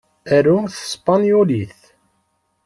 [0.35, 1.79] Arumt s tespenyulit.